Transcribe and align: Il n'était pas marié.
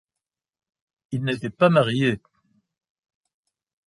Il 1.11 1.23
n'était 1.25 1.51
pas 1.51 1.69
marié. 1.69 2.19